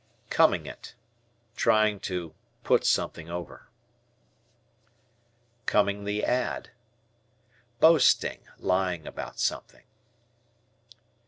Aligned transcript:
"Coming 0.31 0.65
it." 0.65 0.95
Trying 1.55 1.99
to 2.09 2.33
"put 2.63 2.87
something 2.87 3.29
over." 3.29 3.69
"Coming 5.67 6.05
the 6.05 6.25
add." 6.25 6.71
Boasting; 7.79 8.39
lying 8.57 9.05
about 9.05 9.39
something. 9.39 9.83